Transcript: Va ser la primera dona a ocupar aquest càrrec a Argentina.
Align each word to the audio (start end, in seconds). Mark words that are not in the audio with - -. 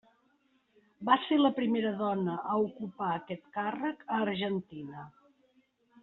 Va 1.09 1.17
ser 1.25 1.35
la 1.41 1.51
primera 1.59 1.91
dona 1.99 2.37
a 2.55 2.57
ocupar 2.63 3.09
aquest 3.17 3.45
càrrec 3.59 4.01
a 4.15 4.23
Argentina. 4.29 5.05